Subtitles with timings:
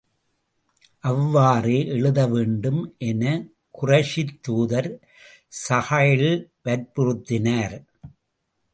[1.03, 3.23] அவ்வாறே எழுத வேண்டும் என
[3.75, 4.91] குறைஷித் தூதர்
[5.63, 6.29] ஸூஹைல்
[6.65, 7.77] வற்புறுத்தினார்.